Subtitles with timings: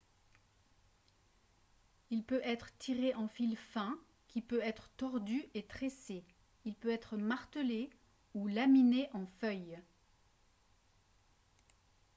[2.09, 3.95] il peut être tiré en fil fin
[4.29, 6.23] qui peut être tordu et tressé
[6.65, 7.91] il peut être martelé
[8.33, 9.77] ou laminé en feuilles